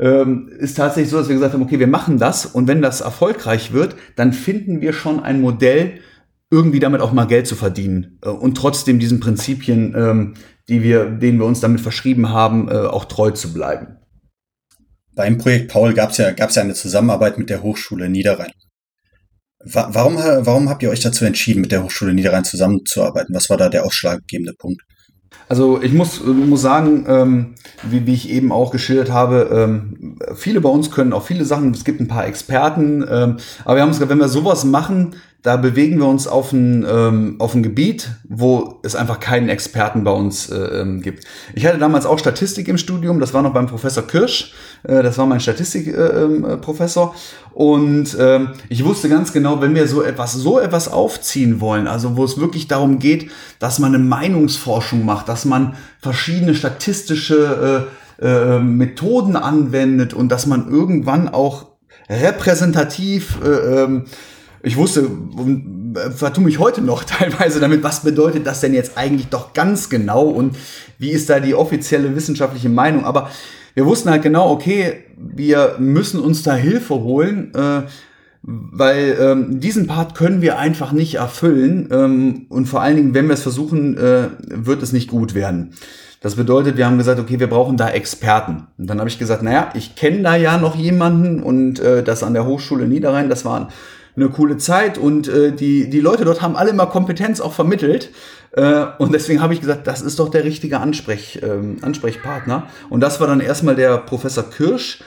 [0.00, 3.02] ähm, ist tatsächlich so, dass wir gesagt haben, okay, wir machen das und wenn das
[3.02, 6.00] erfolgreich wird, dann finden wir schon ein Modell,
[6.54, 10.34] irgendwie damit auch mal Geld zu verdienen äh, und trotzdem diesen Prinzipien, ähm,
[10.68, 13.98] die wir, denen wir uns damit verschrieben haben, äh, auch treu zu bleiben.
[15.14, 18.52] Beim Projekt Paul gab es ja, gab's ja eine Zusammenarbeit mit der Hochschule Niederrhein.
[19.66, 23.34] Warum, warum habt ihr euch dazu entschieden, mit der Hochschule Niederrhein zusammenzuarbeiten?
[23.34, 24.82] Was war da der ausschlaggebende Punkt?
[25.48, 30.60] Also ich muss, muss sagen, ähm, wie, wie ich eben auch geschildert habe, ähm, viele
[30.60, 33.88] bei uns können auch viele Sachen, es gibt ein paar Experten, ähm, aber wir haben
[33.88, 37.62] uns gesagt, wenn wir sowas machen, da bewegen wir uns auf ein, ähm, auf ein
[37.62, 41.24] Gebiet, wo es einfach keinen Experten bei uns äh, ähm, gibt.
[41.54, 44.54] Ich hatte damals auch Statistik im Studium, das war noch beim Professor Kirsch,
[44.84, 47.14] äh, das war mein Statistikprofessor.
[47.14, 51.60] Äh, ähm, und äh, ich wusste ganz genau, wenn wir so etwas, so etwas aufziehen
[51.60, 56.54] wollen, also wo es wirklich darum geht, dass man eine Meinungsforschung macht, dass man verschiedene
[56.54, 57.86] statistische
[58.22, 61.66] äh, äh, Methoden anwendet und dass man irgendwann auch
[62.08, 64.04] repräsentativ äh, ähm,
[64.64, 65.08] ich wusste,
[66.16, 70.24] vertue mich heute noch teilweise damit, was bedeutet das denn jetzt eigentlich doch ganz genau
[70.24, 70.56] und
[70.98, 73.04] wie ist da die offizielle wissenschaftliche Meinung.
[73.04, 73.30] Aber
[73.74, 77.82] wir wussten halt genau, okay, wir müssen uns da Hilfe holen, äh,
[78.42, 83.26] weil ähm, diesen Part können wir einfach nicht erfüllen ähm, und vor allen Dingen, wenn
[83.26, 85.72] wir es versuchen, äh, wird es nicht gut werden.
[86.20, 88.66] Das bedeutet, wir haben gesagt, okay, wir brauchen da Experten.
[88.78, 92.22] Und dann habe ich gesagt, naja, ich kenne da ja noch jemanden und äh, das
[92.22, 93.68] an der Hochschule Niederrhein, das war
[94.16, 98.10] eine coole Zeit und äh, die, die Leute dort haben alle immer Kompetenz auch vermittelt.
[98.52, 102.68] Äh, und deswegen habe ich gesagt, das ist doch der richtige Ansprech, ähm, Ansprechpartner.
[102.90, 105.00] Und das war dann erstmal der Professor Kirsch.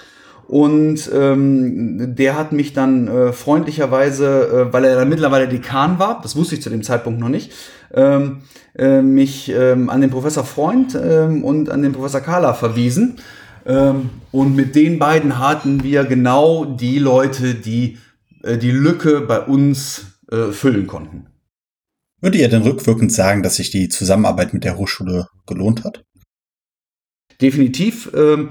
[0.47, 6.21] Und ähm, der hat mich dann äh, freundlicherweise, äh, weil er dann mittlerweile Dekan war,
[6.21, 7.51] das wusste ich zu dem Zeitpunkt noch nicht,
[7.93, 8.39] ähm,
[8.77, 13.17] äh, mich ähm, an den Professor Freund ähm, und an den Professor Kahler verwiesen.
[13.65, 17.97] Ähm, und mit den beiden hatten wir genau die Leute, die
[18.43, 21.27] äh, die Lücke bei uns äh, füllen konnten.
[22.21, 26.03] Würdet ihr denn rückwirkend sagen, dass sich die Zusammenarbeit mit der Hochschule gelohnt hat?
[27.39, 28.11] Definitiv.
[28.15, 28.49] Ähm,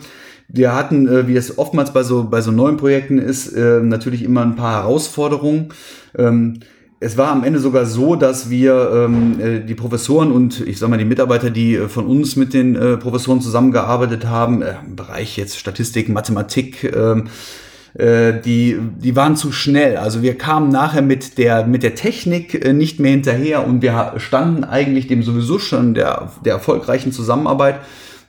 [0.48, 4.22] wir hatten, äh, wie es oftmals bei so, bei so neuen Projekten ist, äh, natürlich
[4.22, 5.72] immer ein paar Herausforderungen.
[6.16, 6.60] Ähm,
[7.00, 10.88] es war am Ende sogar so, dass wir ähm, äh, die Professoren und ich sag
[10.88, 15.58] mal die Mitarbeiter, die von uns mit den äh, Professoren zusammengearbeitet haben, im Bereich jetzt
[15.58, 16.90] Statistik, Mathematik,
[17.98, 19.96] äh, die, die waren zu schnell.
[19.96, 24.14] Also wir kamen nachher mit der, mit der Technik äh, nicht mehr hinterher und wir
[24.18, 27.80] standen eigentlich dem sowieso schon der, der erfolgreichen Zusammenarbeit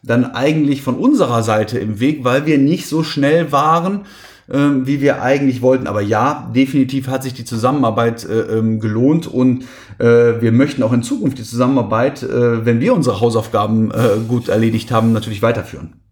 [0.04, 4.06] dann eigentlich von unserer Seite im Weg, weil wir nicht so schnell waren,
[4.50, 5.88] ähm, wie wir eigentlich wollten.
[5.88, 9.66] Aber ja, definitiv hat sich die Zusammenarbeit äh, ähm, gelohnt und
[10.00, 13.92] wir möchten auch in Zukunft die Zusammenarbeit, wenn wir unsere Hausaufgaben
[14.28, 16.07] gut erledigt haben, natürlich weiterführen.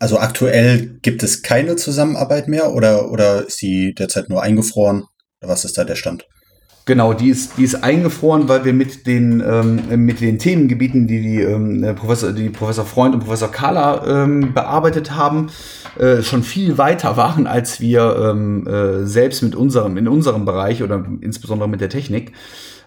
[0.00, 5.04] Also aktuell gibt es keine Zusammenarbeit mehr oder, oder ist die derzeit nur eingefroren?
[5.42, 6.26] Was ist da der Stand?
[6.86, 11.20] Genau, die ist, die ist eingefroren, weil wir mit den, ähm, mit den Themengebieten, die
[11.20, 15.50] die, ähm, Professor, die Professor Freund und Professor Kahler ähm, bearbeitet haben,
[15.98, 20.82] äh, schon viel weiter waren, als wir ähm, äh, selbst mit unserem, in unserem Bereich
[20.82, 22.32] oder insbesondere mit der Technik.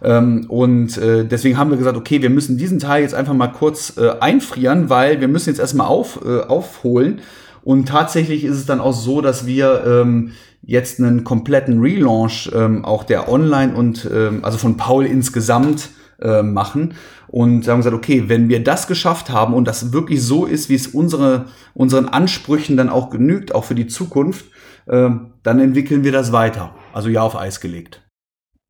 [0.03, 3.47] Ähm, und äh, deswegen haben wir gesagt, okay, wir müssen diesen Teil jetzt einfach mal
[3.47, 7.21] kurz äh, einfrieren, weil wir müssen jetzt erstmal auf, äh, aufholen.
[7.63, 12.83] Und tatsächlich ist es dann auch so, dass wir ähm, jetzt einen kompletten Relaunch ähm,
[12.83, 15.89] auch der Online und ähm, also von Paul insgesamt
[16.21, 16.95] äh, machen
[17.27, 20.75] und haben gesagt, okay, wenn wir das geschafft haben und das wirklich so ist, wie
[20.75, 24.45] es unsere, unseren Ansprüchen dann auch genügt, auch für die Zukunft,
[24.85, 25.09] äh,
[25.43, 26.75] dann entwickeln wir das weiter.
[26.93, 28.02] Also ja auf Eis gelegt.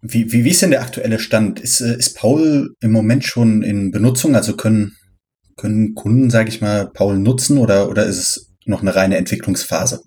[0.05, 1.61] Wie, wie, wie ist denn der aktuelle Stand?
[1.61, 4.35] Ist, äh, ist Paul im Moment schon in Benutzung?
[4.35, 4.97] Also können,
[5.55, 10.01] können Kunden, sage ich mal, Paul nutzen oder, oder ist es noch eine reine Entwicklungsphase?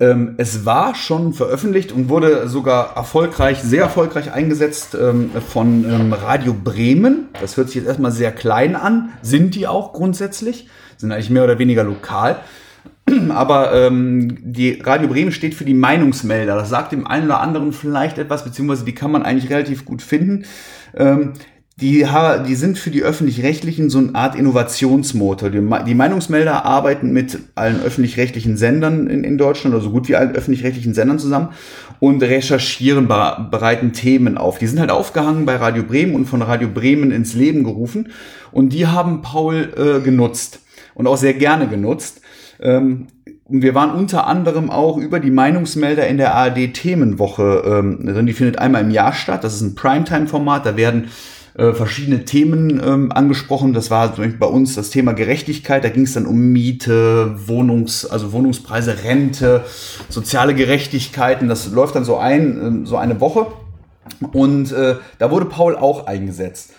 [0.00, 6.12] Ähm, es war schon veröffentlicht und wurde sogar erfolgreich, sehr erfolgreich eingesetzt ähm, von ähm,
[6.12, 7.28] Radio Bremen.
[7.40, 11.44] Das hört sich jetzt erstmal sehr klein an, sind die auch grundsätzlich, sind eigentlich mehr
[11.44, 12.40] oder weniger lokal.
[13.30, 16.56] Aber ähm, die Radio Bremen steht für die Meinungsmelder.
[16.56, 20.02] Das sagt dem einen oder anderen vielleicht etwas, beziehungsweise die kann man eigentlich relativ gut
[20.02, 20.44] finden.
[20.96, 21.32] Ähm,
[21.80, 22.04] die,
[22.48, 25.48] die sind für die Öffentlich-Rechtlichen so eine Art Innovationsmotor.
[25.50, 30.16] Die, die Meinungsmelder arbeiten mit allen öffentlich-rechtlichen Sendern in, in, Deutschland oder so gut wie
[30.16, 31.50] allen öffentlich-rechtlichen Sendern zusammen
[32.00, 34.58] und recherchieren, bereiten Themen auf.
[34.58, 38.08] Die sind halt aufgehangen bei Radio Bremen und von Radio Bremen ins Leben gerufen
[38.50, 40.62] und die haben Paul äh, genutzt
[40.94, 42.22] und auch sehr gerne genutzt.
[42.60, 43.06] Ähm,
[43.48, 48.58] wir waren unter anderem auch über die Meinungsmelder in der ARD Themenwoche ähm, Die findet
[48.58, 49.42] einmal im Jahr statt.
[49.42, 50.66] Das ist ein Primetime-Format.
[50.66, 51.08] Da werden
[51.56, 53.72] äh, verschiedene Themen ähm, angesprochen.
[53.72, 55.82] Das war bei uns das Thema Gerechtigkeit.
[55.82, 59.64] Da ging es dann um Miete, Wohnungs, also Wohnungspreise, Rente,
[60.10, 61.48] soziale Gerechtigkeiten.
[61.48, 63.46] Das läuft dann so ein, äh, so eine Woche.
[64.32, 66.72] Und äh, da wurde Paul auch eingesetzt.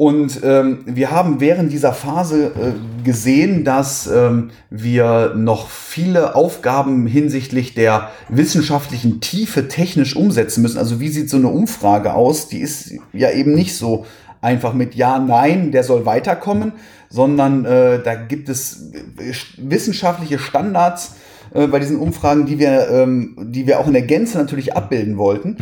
[0.00, 7.06] Und ähm, wir haben während dieser Phase äh, gesehen, dass ähm, wir noch viele Aufgaben
[7.06, 10.78] hinsichtlich der wissenschaftlichen Tiefe technisch umsetzen müssen.
[10.78, 12.48] Also wie sieht so eine Umfrage aus?
[12.48, 14.06] Die ist ja eben nicht so
[14.40, 16.72] einfach mit Ja, Nein, der soll weiterkommen,
[17.10, 21.16] sondern äh, da gibt es äh, wissenschaftliche Standards
[21.52, 25.18] äh, bei diesen Umfragen, die wir, ähm, die wir auch in der Gänze natürlich abbilden
[25.18, 25.58] wollten.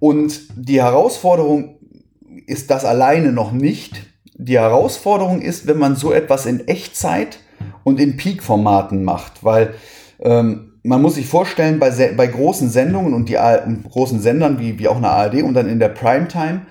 [0.00, 1.79] Und die Herausforderung
[2.50, 4.02] ist das alleine noch nicht.
[4.34, 7.38] Die Herausforderung ist, wenn man so etwas in Echtzeit
[7.84, 9.74] und in Peak-Formaten macht, weil
[10.20, 13.38] ähm, man muss sich vorstellen, bei, bei großen Sendungen und die
[13.90, 16.62] großen Sendern wie, wie auch eine ARD und dann in der Primetime,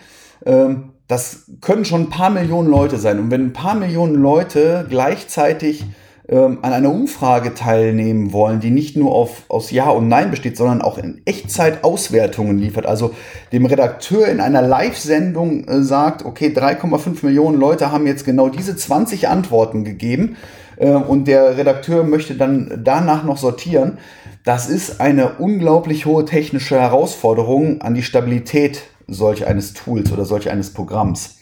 [0.46, 3.20] ähm, das können schon ein paar Millionen Leute sein.
[3.20, 5.86] Und wenn ein paar Millionen Leute gleichzeitig
[6.30, 10.58] ähm, an einer Umfrage teilnehmen wollen, die nicht nur auf, aus Ja und Nein besteht,
[10.58, 12.86] sondern auch in Echtzeit Auswertungen liefert.
[12.86, 13.16] Also
[13.52, 18.76] dem Redakteur in einer Live-Sendung äh, sagt, okay, 3,5 Millionen Leute haben jetzt genau diese
[18.76, 20.36] 20 Antworten gegeben
[20.78, 23.98] äh, und der Redakteur möchte dann danach noch sortieren.
[24.46, 30.52] Das ist eine unglaublich hohe technische Herausforderung an die Stabilität solch eines Tools oder solch
[30.52, 31.40] eines Programms.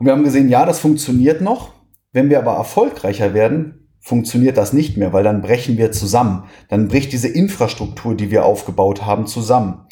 [0.00, 1.72] Und wir haben gesehen, ja, das funktioniert noch.
[2.12, 3.77] Wenn wir aber erfolgreicher werden,
[4.08, 6.44] funktioniert das nicht mehr, weil dann brechen wir zusammen.
[6.70, 9.82] Dann bricht diese Infrastruktur, die wir aufgebaut haben, zusammen.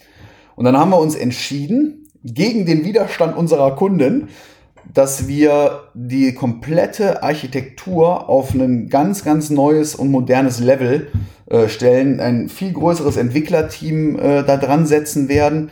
[0.55, 4.29] Und dann haben wir uns entschieden, gegen den Widerstand unserer Kunden,
[4.95, 11.09] dass wir die komplette Architektur auf ein ganz, ganz neues und modernes Level
[11.51, 15.71] äh, Stellen ein viel größeres Entwicklerteam äh, da dran setzen werden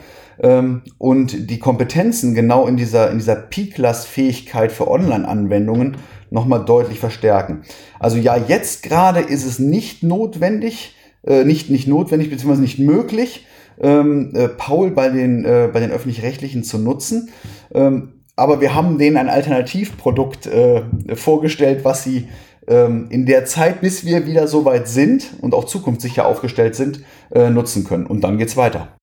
[0.98, 5.96] und die Kompetenzen genau in dieser, in dieser P-Class-Fähigkeit für Online-Anwendungen
[6.34, 7.62] nochmal deutlich verstärken.
[7.98, 10.94] Also ja, jetzt gerade ist es nicht notwendig,
[11.24, 13.46] äh, nicht, nicht notwendig, beziehungsweise nicht möglich,
[13.80, 17.30] ähm, äh, Paul bei den, äh, bei den öffentlich-rechtlichen zu nutzen.
[17.72, 20.82] Ähm, aber wir haben denen ein Alternativprodukt äh,
[21.14, 22.28] vorgestellt, was sie
[22.66, 27.04] ähm, in der Zeit, bis wir wieder so weit sind und auch zukunftssicher aufgestellt sind,
[27.32, 28.06] äh, nutzen können.
[28.06, 28.96] Und dann geht's weiter.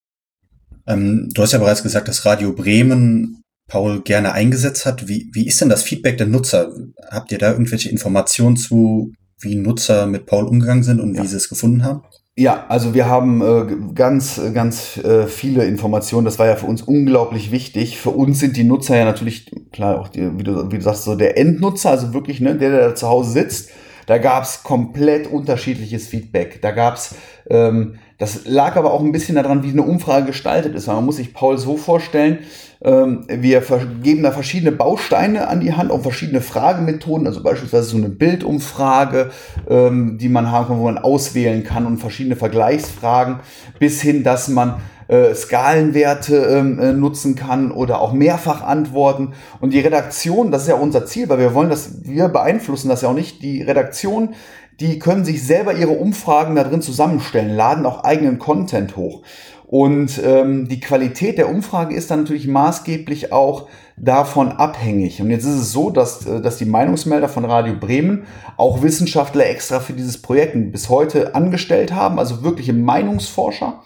[0.91, 5.08] Ähm, du hast ja bereits gesagt, dass Radio Bremen Paul gerne eingesetzt hat.
[5.08, 6.71] Wie, wie ist denn das Feedback der Nutzer?
[7.10, 11.23] Habt ihr da irgendwelche Informationen zu, wie Nutzer mit Paul umgegangen sind und ja.
[11.23, 12.01] wie sie es gefunden haben?
[12.38, 16.25] Ja, also wir haben äh, ganz, ganz äh, viele Informationen.
[16.25, 17.97] Das war ja für uns unglaublich wichtig.
[17.97, 21.04] Für uns sind die Nutzer ja natürlich, klar, auch die, wie, du, wie du sagst,
[21.04, 23.69] so der Endnutzer, also wirklich, ne, der, der zu Hause sitzt.
[24.08, 26.62] Da gab's komplett unterschiedliches Feedback.
[26.62, 27.15] Da gab's
[27.49, 30.86] ähm, das lag aber auch ein bisschen daran, wie eine Umfrage gestaltet ist.
[30.86, 32.38] Man muss sich Paul so vorstellen,
[32.84, 33.63] ähm, wir
[34.03, 39.31] geben da verschiedene Bausteine an die Hand, auch verschiedene Fragemethoden, also beispielsweise so eine Bildumfrage,
[39.67, 43.39] ähm, die man haben kann, wo man auswählen kann und verschiedene Vergleichsfragen,
[43.79, 44.75] bis hin, dass man
[45.07, 49.34] äh, Skalenwerte ähm, äh, nutzen kann oder auch mehrfach antworten.
[49.60, 53.01] Und die Redaktion, das ist ja unser Ziel, weil wir wollen, dass wir beeinflussen das
[53.01, 53.41] ja auch nicht.
[53.41, 54.36] Die Redaktion
[54.81, 59.21] die können sich selber ihre Umfragen da drin zusammenstellen, laden auch eigenen Content hoch.
[59.67, 65.21] Und ähm, die Qualität der Umfrage ist dann natürlich maßgeblich auch davon abhängig.
[65.21, 68.23] Und jetzt ist es so, dass, äh, dass die Meinungsmelder von Radio Bremen
[68.57, 73.81] auch Wissenschaftler extra für dieses Projekt bis heute angestellt haben, also wirkliche Meinungsforscher,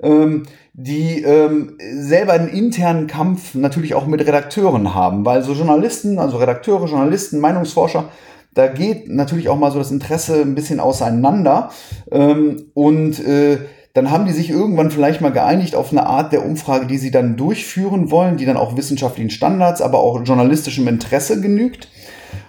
[0.00, 0.44] ähm,
[0.74, 6.36] die ähm, selber einen internen Kampf natürlich auch mit Redakteuren haben, weil so Journalisten, also
[6.36, 8.10] Redakteure, Journalisten, Meinungsforscher,
[8.56, 11.70] da geht natürlich auch mal so das Interesse ein bisschen auseinander.
[12.10, 13.58] Ähm, und äh,
[13.92, 17.10] dann haben die sich irgendwann vielleicht mal geeinigt auf eine Art der Umfrage, die sie
[17.10, 21.88] dann durchführen wollen, die dann auch wissenschaftlichen Standards, aber auch journalistischem Interesse genügt.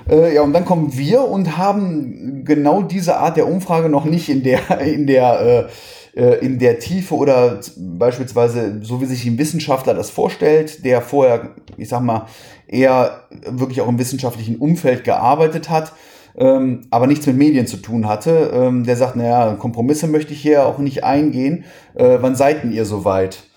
[0.09, 4.29] Äh, ja, und dann kommen wir und haben genau diese Art der Umfrage noch nicht
[4.29, 5.69] in der, in der,
[6.15, 11.01] äh, äh in der Tiefe oder beispielsweise so wie sich ein Wissenschaftler das vorstellt, der
[11.01, 12.27] vorher, ich sag mal,
[12.67, 15.93] eher wirklich auch im wissenschaftlichen Umfeld gearbeitet hat,
[16.37, 20.41] ähm, aber nichts mit Medien zu tun hatte, ähm, der sagt, naja, Kompromisse möchte ich
[20.41, 21.63] hier auch nicht eingehen.
[21.95, 23.47] Äh, wann seid denn ihr soweit?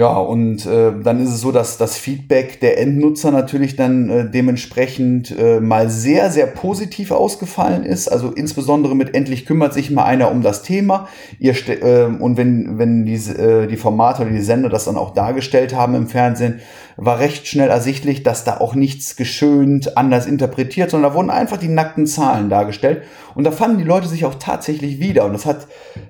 [0.00, 4.30] Ja, und äh, dann ist es so, dass das Feedback der Endnutzer natürlich dann äh,
[4.30, 8.08] dementsprechend äh, mal sehr, sehr positiv ausgefallen ist.
[8.08, 11.08] Also insbesondere mit endlich kümmert sich mal einer um das Thema.
[11.38, 15.12] Ihr äh, und wenn, wenn die, äh, die Formate oder die Sender das dann auch
[15.12, 16.60] dargestellt haben im Fernsehen,
[17.02, 21.56] war recht schnell ersichtlich, dass da auch nichts geschönt, anders interpretiert, sondern da wurden einfach
[21.56, 23.02] die nackten Zahlen dargestellt.
[23.34, 25.24] Und da fanden die Leute sich auch tatsächlich wieder.
[25.24, 25.66] Und das hat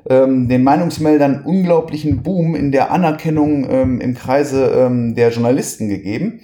[0.08, 6.40] ähm, den Meinungsmeldern unglaublichen Boom in der Anerkennung ähm, im Kreise ähm, der Journalisten gegeben.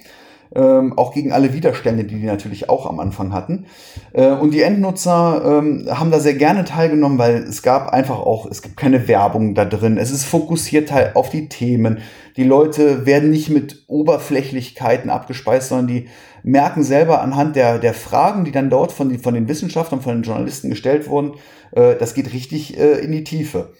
[0.55, 3.65] Ähm, auch gegen alle Widerstände, die die natürlich auch am Anfang hatten.
[4.13, 8.45] Äh, und die Endnutzer ähm, haben da sehr gerne teilgenommen, weil es gab einfach auch,
[8.45, 9.97] es gibt keine Werbung da drin.
[9.97, 11.99] Es ist fokussiert halt auf die Themen.
[12.37, 16.07] Die Leute werden nicht mit Oberflächlichkeiten abgespeist, sondern die
[16.43, 20.15] merken selber anhand der, der Fragen, die dann dort von, die, von den Wissenschaftlern, von
[20.15, 21.33] den Journalisten gestellt wurden,
[21.71, 23.73] äh, das geht richtig äh, in die Tiefe.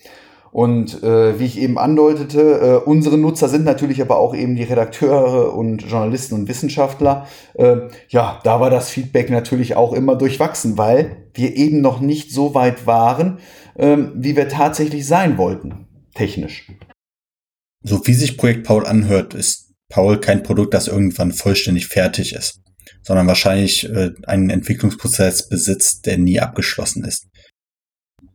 [0.51, 4.63] Und äh, wie ich eben andeutete, äh, unsere Nutzer sind natürlich aber auch eben die
[4.63, 7.27] Redakteure und Journalisten und Wissenschaftler.
[7.53, 7.77] Äh,
[8.09, 12.53] ja, da war das Feedback natürlich auch immer durchwachsen, weil wir eben noch nicht so
[12.53, 13.39] weit waren,
[13.75, 16.71] äh, wie wir tatsächlich sein wollten, technisch.
[17.83, 22.59] So wie sich Projekt Paul anhört, ist Paul kein Produkt, das irgendwann vollständig fertig ist,
[23.03, 27.27] sondern wahrscheinlich äh, einen Entwicklungsprozess besitzt, der nie abgeschlossen ist.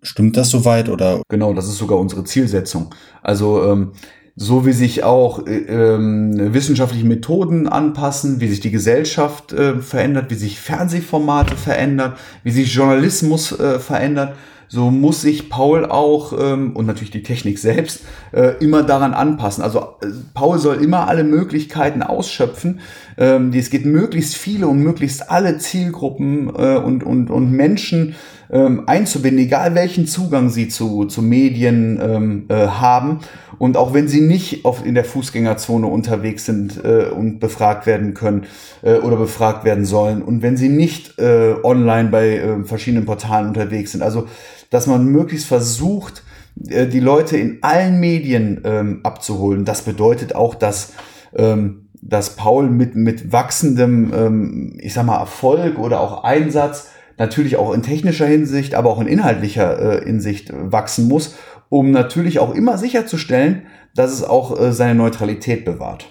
[0.02, 1.22] Stimmt das soweit oder?
[1.28, 2.94] Genau, das ist sogar unsere Zielsetzung.
[3.22, 3.92] Also ähm,
[4.34, 10.30] so wie sich auch äh, ähm, wissenschaftliche Methoden anpassen, wie sich die Gesellschaft äh, verändert,
[10.30, 14.34] wie sich Fernsehformate verändern, wie sich Journalismus äh, verändert,
[14.72, 19.62] so muss sich Paul auch ähm, und natürlich die Technik selbst äh, immer daran anpassen.
[19.62, 22.80] Also äh, Paul soll immer alle Möglichkeiten ausschöpfen.
[23.18, 28.14] Ähm, die, es geht möglichst viele und möglichst alle Zielgruppen äh, und, und, und Menschen
[28.52, 33.20] ähm, einzubinden, egal welchen Zugang sie zu, zu Medien ähm, äh, haben.
[33.58, 38.12] Und auch wenn sie nicht auf, in der Fußgängerzone unterwegs sind äh, und befragt werden
[38.12, 38.44] können
[38.82, 40.22] äh, oder befragt werden sollen.
[40.22, 44.02] Und wenn sie nicht äh, online bei äh, verschiedenen Portalen unterwegs sind.
[44.02, 44.26] Also,
[44.70, 46.22] dass man möglichst versucht,
[46.68, 49.64] äh, die Leute in allen Medien ähm, abzuholen.
[49.64, 50.92] Das bedeutet auch, dass
[51.34, 57.56] ähm, dass Paul mit, mit wachsendem, ähm, ich sag mal, Erfolg oder auch Einsatz natürlich
[57.56, 61.34] auch in technischer Hinsicht, aber auch in inhaltlicher äh, Hinsicht wachsen muss,
[61.68, 66.08] um natürlich auch immer sicherzustellen, dass es auch äh, seine Neutralität bewahrt.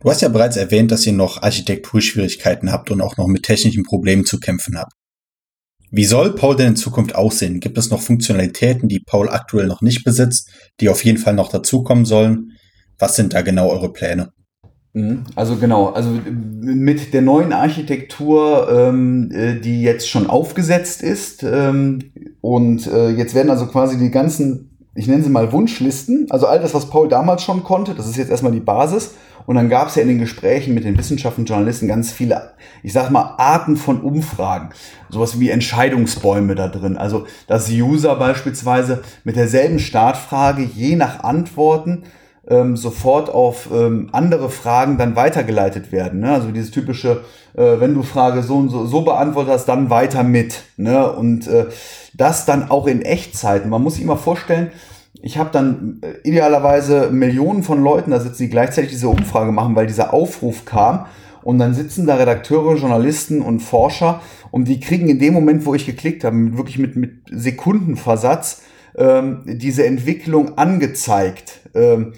[0.00, 3.82] Du hast ja bereits erwähnt, dass ihr noch Architekturschwierigkeiten habt und auch noch mit technischen
[3.82, 4.92] Problemen zu kämpfen habt.
[5.90, 7.60] Wie soll Paul denn in Zukunft aussehen?
[7.60, 11.48] Gibt es noch Funktionalitäten, die Paul aktuell noch nicht besitzt, die auf jeden Fall noch
[11.48, 12.52] dazukommen sollen?
[12.98, 14.32] Was sind da genau eure Pläne?
[14.96, 15.24] Mhm.
[15.34, 16.08] Also genau, also
[16.62, 21.98] mit der neuen Architektur, ähm, äh, die jetzt schon aufgesetzt ist ähm,
[22.40, 26.60] und äh, jetzt werden also quasi die ganzen, ich nenne sie mal Wunschlisten, also all
[26.60, 29.10] das, was Paul damals schon konnte, das ist jetzt erstmal die Basis
[29.44, 32.94] und dann gab es ja in den Gesprächen mit den Wissenschaften Journalisten ganz viele, ich
[32.94, 34.70] sag mal, Arten von Umfragen.
[35.10, 36.96] Sowas wie Entscheidungsbäume da drin.
[36.96, 42.04] Also, dass User beispielsweise mit derselben Startfrage je nach Antworten
[42.48, 46.20] ähm, sofort auf ähm, andere Fragen dann weitergeleitet werden.
[46.20, 46.32] Ne?
[46.32, 47.22] Also dieses typische,
[47.54, 50.62] äh, wenn du Frage so und so, so beantwortet dann weiter mit.
[50.76, 51.10] Ne?
[51.10, 51.66] Und äh,
[52.14, 53.66] das dann auch in Echtzeit.
[53.66, 54.70] Man muss sich immer vorstellen,
[55.22, 59.74] ich habe dann äh, idealerweise Millionen von Leuten da sitzen, die gleichzeitig diese Umfrage machen,
[59.74, 61.06] weil dieser Aufruf kam.
[61.42, 65.74] Und dann sitzen da Redakteure, Journalisten und Forscher und die kriegen in dem Moment, wo
[65.74, 68.62] ich geklickt habe, wirklich mit, mit Sekundenversatz
[68.96, 71.60] ähm, diese Entwicklung angezeigt.
[71.74, 72.14] Ähm,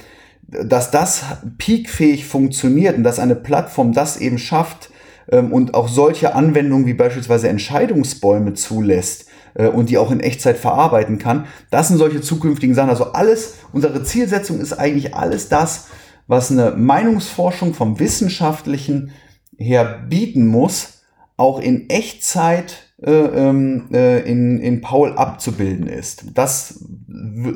[0.49, 1.23] dass das
[1.59, 4.91] peakfähig funktioniert und dass eine Plattform das eben schafft
[5.31, 10.57] ähm, und auch solche Anwendungen wie beispielsweise Entscheidungsbäume zulässt, äh, und die auch in Echtzeit
[10.57, 11.47] verarbeiten kann.
[11.71, 12.91] Das sind solche zukünftigen Sachen.
[12.91, 15.89] Also alles, unsere Zielsetzung ist eigentlich alles das,
[16.27, 19.11] was eine Meinungsforschung vom Wissenschaftlichen
[19.57, 21.03] her bieten muss,
[21.37, 26.25] auch in Echtzeit äh, ähm, äh, in, in Paul abzubilden ist.
[26.35, 26.85] Das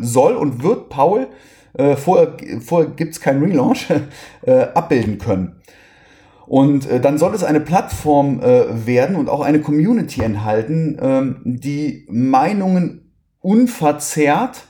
[0.00, 1.28] soll und wird Paul,
[1.74, 3.88] äh, vorher, vorher gibt es keinen Relaunch,
[4.42, 5.56] äh, abbilden können.
[6.46, 11.40] Und äh, dann soll es eine Plattform äh, werden und auch eine Community enthalten, ähm,
[11.44, 14.66] die Meinungen unverzerrt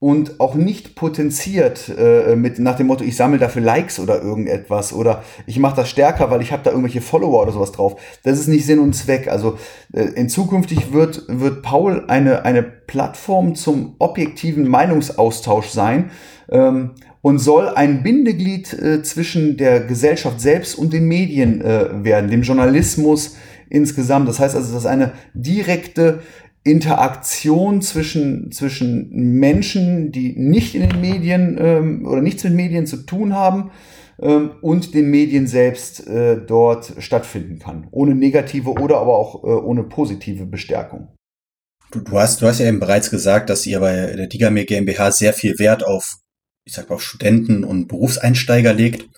[0.00, 4.94] und auch nicht potenziert äh, mit nach dem Motto, ich sammle dafür Likes oder irgendetwas
[4.94, 8.00] oder ich mache das stärker, weil ich habe da irgendwelche Follower oder sowas drauf.
[8.22, 9.28] Das ist nicht Sinn und Zweck.
[9.28, 9.58] Also
[9.92, 16.10] äh, in zukünftig wird, wird Paul eine, eine Plattform zum objektiven Meinungsaustausch sein.
[16.50, 22.30] Ähm, und soll ein Bindeglied äh, zwischen der Gesellschaft selbst und den Medien äh, werden,
[22.30, 23.36] dem Journalismus
[23.68, 24.26] insgesamt.
[24.26, 26.20] Das heißt also, dass eine direkte
[26.62, 32.98] Interaktion zwischen, zwischen Menschen, die nicht in den Medien ähm, oder nichts mit Medien zu
[32.98, 33.70] tun haben,
[34.20, 37.88] ähm, und den Medien selbst äh, dort stattfinden kann.
[37.90, 41.14] Ohne negative oder aber auch äh, ohne positive Bestärkung.
[41.90, 45.10] Du, du, hast, du hast ja eben bereits gesagt, dass ihr bei der Digamir GmbH
[45.10, 46.20] sehr viel Wert auf
[46.64, 49.08] ich sag mal, auf Studenten und Berufseinsteiger legt.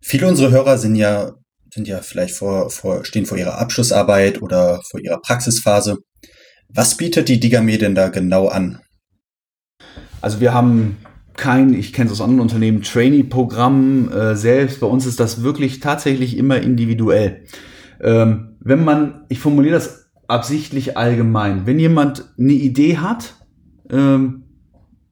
[0.00, 1.32] Viele unserer Hörer sind ja,
[1.72, 5.98] sind ja vielleicht vor, vor, stehen vor ihrer Abschlussarbeit oder vor ihrer Praxisphase.
[6.74, 8.78] Was bietet die Digame denn da genau an?
[10.20, 10.98] Also wir haben
[11.36, 14.80] kein, ich kenne es aus anderen Unternehmen, Trainee-Programm äh, selbst.
[14.80, 17.44] Bei uns ist das wirklich tatsächlich immer individuell.
[18.00, 23.34] Ähm, wenn man, ich formuliere das absichtlich allgemein, wenn jemand eine Idee hat,
[23.90, 24.44] ähm,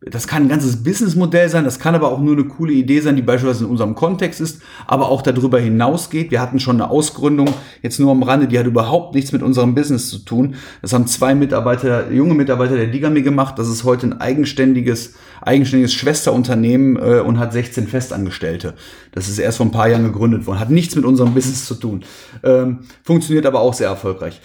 [0.00, 3.16] das kann ein ganzes Businessmodell sein, das kann aber auch nur eine coole Idee sein,
[3.16, 6.30] die beispielsweise in unserem Kontext ist, aber auch darüber hinausgeht.
[6.30, 7.48] Wir hatten schon eine Ausgründung,
[7.82, 10.54] jetzt nur am Rande, die hat überhaupt nichts mit unserem Business zu tun.
[10.82, 13.58] Das haben zwei Mitarbeiter, junge Mitarbeiter der Digami gemacht.
[13.58, 18.74] Das ist heute ein eigenständiges, eigenständiges Schwesterunternehmen äh, und hat 16 Festangestellte.
[19.10, 21.74] Das ist erst vor ein paar Jahren gegründet worden, hat nichts mit unserem Business zu
[21.74, 22.04] tun.
[22.44, 24.40] Ähm, funktioniert aber auch sehr erfolgreich.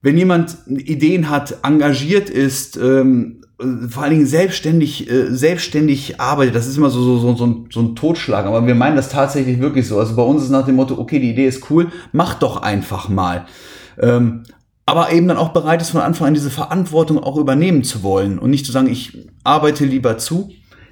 [0.00, 3.42] Wenn jemand Ideen hat, engagiert ist, ähm,
[3.88, 7.68] vor allen Dingen selbstständig, äh, selbstständig arbeitet, das ist immer so, so, so, so, ein,
[7.70, 8.46] so ein Totschlag.
[8.46, 9.98] Aber wir meinen das tatsächlich wirklich so.
[9.98, 13.08] Also bei uns ist nach dem Motto, okay, die Idee ist cool, mach doch einfach
[13.08, 13.46] mal.
[13.98, 14.44] Ähm,
[14.86, 18.38] aber eben dann auch bereit ist, von Anfang an diese Verantwortung auch übernehmen zu wollen
[18.38, 20.50] und nicht zu sagen, ich arbeite lieber zu,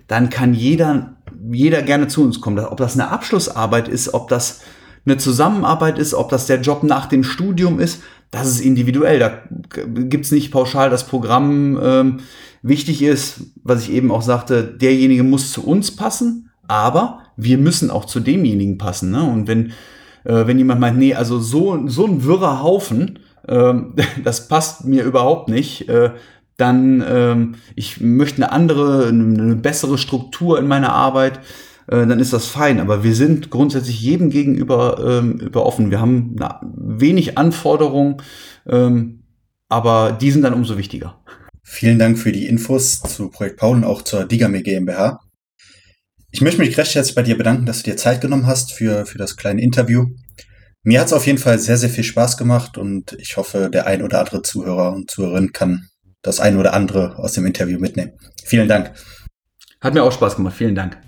[0.08, 1.16] dann kann jeder,
[1.50, 2.58] jeder gerne zu uns kommen.
[2.58, 4.60] Ob das eine Abschlussarbeit ist, ob das
[5.06, 8.02] eine Zusammenarbeit ist, ob das der Job nach dem Studium ist,
[8.36, 9.18] das ist individuell.
[9.18, 9.42] Da
[9.86, 11.78] gibt's nicht pauschal das Programm.
[11.82, 12.20] Ähm,
[12.62, 17.90] wichtig ist, was ich eben auch sagte, derjenige muss zu uns passen, aber wir müssen
[17.90, 19.10] auch zu demjenigen passen.
[19.10, 19.22] Ne?
[19.22, 19.72] Und wenn,
[20.24, 23.18] äh, wenn jemand meint, nee, also so, so ein wirrer Haufen,
[23.48, 23.94] ähm,
[24.24, 26.10] das passt mir überhaupt nicht, äh,
[26.56, 31.40] dann ähm, ich möchte eine andere, eine bessere Struktur in meiner Arbeit,
[31.88, 32.80] äh, dann ist das fein.
[32.80, 35.90] Aber wir sind grundsätzlich jedem gegenüber ähm, über offen.
[35.90, 38.22] Wir haben na, wenig Anforderungen,
[38.66, 39.24] ähm,
[39.68, 41.20] aber die sind dann umso wichtiger.
[41.62, 45.20] Vielen Dank für die Infos zu Projekt Paul und auch zur Digame GmbH.
[46.30, 49.06] Ich möchte mich recht herzlich bei dir bedanken, dass du dir Zeit genommen hast für,
[49.06, 50.06] für das kleine Interview.
[50.82, 53.86] Mir hat es auf jeden Fall sehr, sehr viel Spaß gemacht und ich hoffe, der
[53.86, 55.88] ein oder andere Zuhörer und Zuhörerin kann
[56.22, 58.12] das ein oder andere aus dem Interview mitnehmen.
[58.44, 58.92] Vielen Dank.
[59.80, 60.56] Hat mir auch Spaß gemacht.
[60.56, 60.98] Vielen Dank.